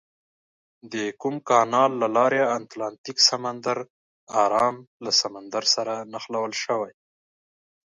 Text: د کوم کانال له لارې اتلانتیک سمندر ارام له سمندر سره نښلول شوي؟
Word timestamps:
د 0.93 0.95
کوم 1.21 1.35
کانال 1.49 1.91
له 2.01 2.07
لارې 2.17 2.41
اتلانتیک 2.57 3.17
سمندر 3.29 3.77
ارام 4.43 4.75
له 5.03 5.11
سمندر 5.21 5.63
سره 5.75 5.93
نښلول 6.11 6.53
شوي؟ 6.63 6.93